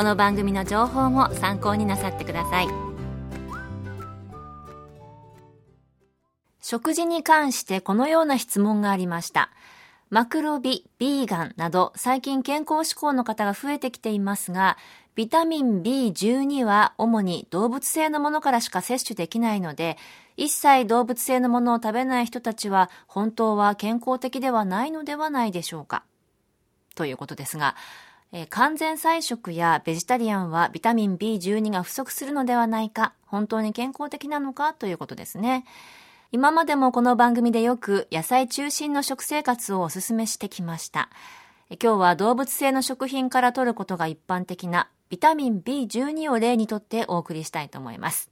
[0.00, 2.68] この番組の情報も参考になさってください。
[6.62, 9.50] 食事に関してこのような質問がありました。
[10.08, 14.78] マクロビ、ビーガンなど最近健康志向の方が増えてきていますが
[15.16, 19.98] ビタミン B12 は主に動物性のものからしか摂取できないので
[20.38, 26.04] 一切動物性のものを食べない人たちは本当は健康的ではないのではないでしょうか。
[26.94, 27.76] ということですが
[28.50, 35.64] 完全菜食やベジタリアンはビタミン B12 が不足するのではないか、本当に健康的なのかということですね。
[36.30, 41.10] 今までもこの番組でよく野菜中心の食生活をお勧めしてきました。
[41.70, 48.30] 今日は動物性の食品から取ることが一般的なビタミン B12 を例にとってお送りしたいと思います。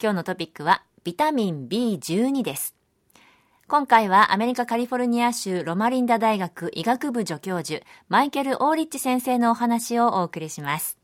[0.00, 2.77] 今日のトピックはビタミン B12 です。
[3.70, 10.96] 今回はアメリカカリフォルニア州ロマリンダ大学医学部助教授マイケル・オーリッチ先生のお話をお送りします。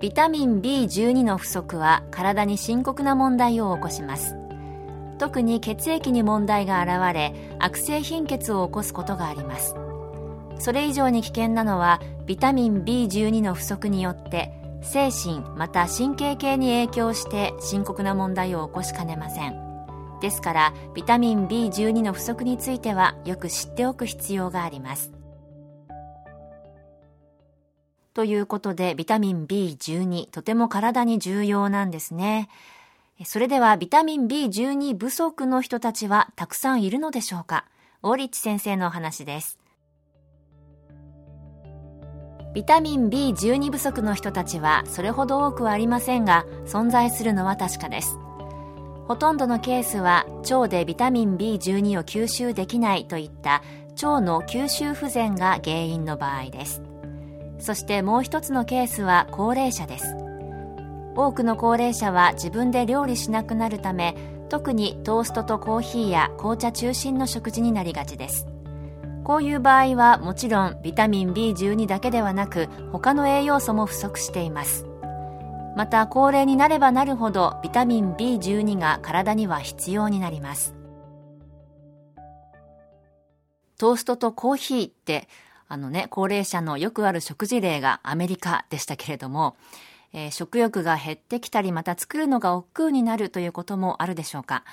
[0.00, 4.36] ビタミン B12 の不足は体に深刻な問題を起こします。
[5.18, 9.74] 特に血液に問題が現れ悪性貧血を起こすことがあります。
[10.58, 14.50] それ以上に危険なのはビタミン B12 の不足によって
[14.82, 19.68] 精神また神経系に影響して深刻な問題を起こしかねません。
[20.20, 25.12] ですからビタミン B12 の不足についてはよく知っておく必要があります。
[28.14, 32.48] ということでビタミン B12 とても体に重要なんですね。
[33.24, 37.64] それではビタミン B12 不足の人たちはたくさんいるのでしょうか？
[38.02, 39.58] 大リッチ先生のお話です。
[42.58, 48.18] ビタミン B12 不足の人たちはそれほど多くはありませんが存在するのは確かです。
[49.06, 53.62] ほとんどのケースは腸でビタミン B12 を吸収できないといった
[54.02, 56.82] 腸の吸収不全が原因の場合です。
[57.60, 60.16] そしてもう一つのケースは高齢者です。
[61.14, 64.16] 多くの高齢者は自分で料理しなくなるため
[64.48, 68.48] 特にトーストとコーヒーや紅茶中心の食事になりがちです。
[69.28, 74.86] こういう場合はもちろんビタミン B12 だけではなく他の栄養素も不足しています。
[75.76, 80.74] また高齢になればなるほどビタミン B12 が体には必要になります。
[83.76, 85.28] トーストとコーヒーって
[85.68, 89.58] あのね高齢者のよくある食事例がアメリカでしたけれども、
[90.14, 94.64] えー、食欲が減ってきたりまた作るのが億劫になるということもあるでしょうか。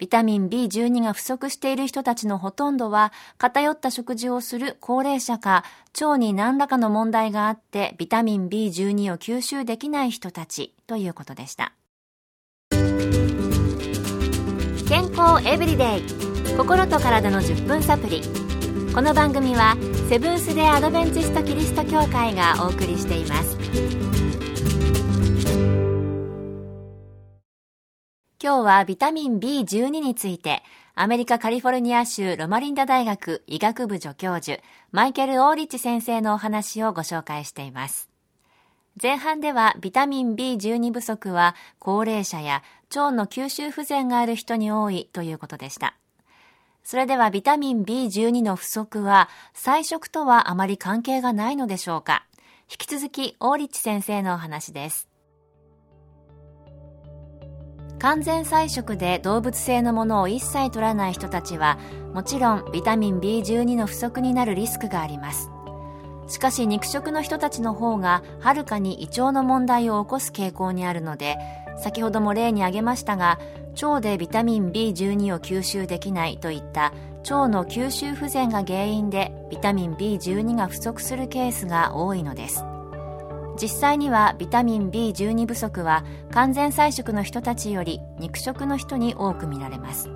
[0.00, 5.62] ビタミン B12 が不足している人たちのほとんどは偏った食事をする高齢者か
[6.00, 11.74] 腸に何らかの問題があってビタミン B12 を吸収できない人たちということでした。
[14.88, 16.02] 健康エブリデイ。
[16.56, 18.22] 心と体の10分サプリ。
[18.94, 19.76] この番組は
[20.08, 24.19] セブンス・デ・アドベンチスト・キリスト教会がお送りしています。
[28.42, 30.62] 今日はビタミン B12 について、
[30.94, 34.62] アメリカカリフォルニア州ロマリンダ大学医学部助教授、
[34.92, 38.08] マイケル・オーリッチ先生のお話をご紹介しています。
[39.00, 45.94] 前半ではビタミン B12 不足は高齢者や腸の吸収不全がある人に多いということでした。
[46.82, 52.24] それではビタミン B12 の不足は菜食とはあまり関係がないのでしょうか
[52.70, 55.09] 引き続きオーリッチ先生のお話です。
[58.00, 61.78] 完全菜食で動物性のものを一切取らない人たちは
[62.14, 65.50] もちろんビタミン B12 の不足になるリスクがあります。
[66.30, 71.36] しかし肉食の人たちの方がはるかに胃腸の問題を起こす傾向にあるので
[71.82, 73.40] 先ほども例に挙げましたが
[73.82, 76.92] 腸でビタミン B12 を吸収できないといった
[77.22, 82.64] 腸の吸収不全が原因でビタミン B12 が不足するケースが多いのです。
[83.60, 90.08] 実際にはビタミン B12 不足は完全菜食の人たちより肉食の人に多く見られます。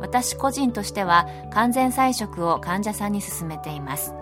[0.00, 4.12] 私個人としては完全菜食を患者さんに勧めています。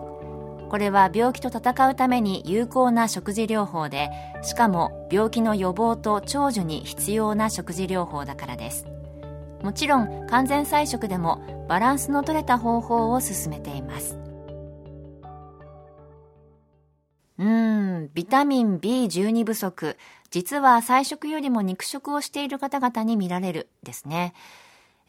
[0.71, 4.11] これは病気と戦うために有効な食事療法で
[4.43, 8.87] しかも病気の予防と長寿に必要な食事療法だからです。
[9.63, 14.19] もちろん完全菜食でもバランスの取れた方法を勧めています。
[17.39, 19.97] うーん、ビタミン B12 不足。
[20.31, 24.35] 実は菜食よりも肉食をしている方々に見られるですね。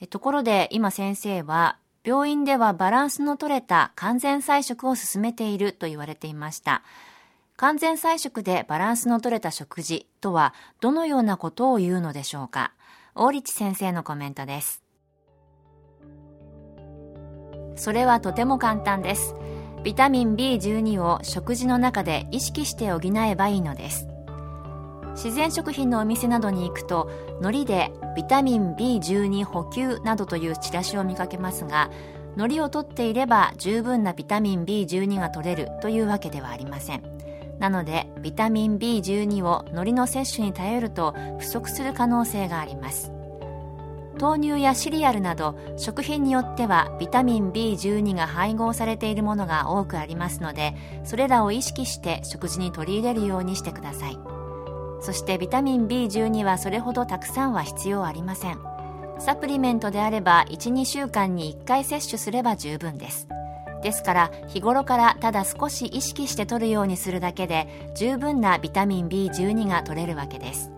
[0.10, 6.84] ところで今先生は病院ではバランスの取れた完全菜食を進めていると言われていました。
[7.58, 12.74] 完全菜食でバランスの取れた食事とはどのようなことを言うのでしょうか
[13.16, 14.84] 大立先生のコメントです。
[17.76, 19.36] それはとても簡単です。
[19.86, 24.08] ビタミン B12 を食事の中で意識して補えばいいのです。
[25.14, 27.08] 自然食品のお店などに行くと
[27.40, 31.92] 海苔でビタミン B12 補給などというチラシを見かけますが
[32.36, 37.04] 海苔を取っていれば十分なビタミン B12 が取れるというわけではありません。
[37.60, 43.15] なのでビタミン B12 を海苔の摂取に頼ると不足する可能性があります。
[44.20, 50.74] 豆乳やシリアルなど食品によってはビタミン B12 が配合されているものが多くありますので
[51.04, 54.18] それらを意識して食事に取り入れるようにしてください。
[55.02, 58.60] そしてビタミン B12 はそれほどたくさんは必要ありません。
[59.20, 63.28] サプリメントであれば12週間に1回摂取すれば十分です。
[63.84, 70.75] ですから日頃からただ少し意識して取るようにするだけで十分なビタミン B12 が取れるわけです。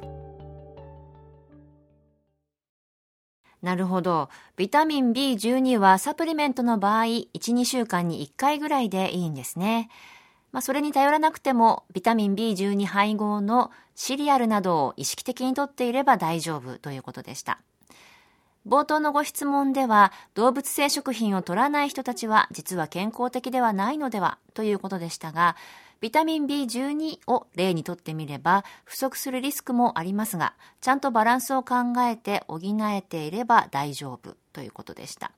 [3.61, 4.29] なるほど。
[4.55, 9.89] ビタミン B12 はサプリメントの場合、1、2週間に1回ぐらいでいいんですね。
[10.51, 17.59] まあ、それに頼らなくても、ビタミン B12 配合のシリアルなどを意識的にとっていれば大丈夫ということでした。
[18.67, 25.55] 冒頭のご質問では、動物性食品を取らない人たちは実は健康的ではないのではということでしたが、
[26.01, 35.31] ビタミン B12 を例にとってみれば不足するリスクもありますが、ちゃんとバランスを考えて補えていれば大丈夫ということでした。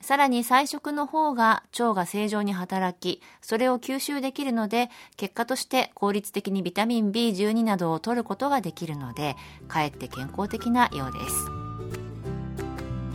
[0.00, 9.34] さらに菜食の方が腸が正常に働き、それを吸収できるので、結果として効率的にビタミン B12 などを取ることができるので、
[9.66, 11.63] かえって健康的なようです。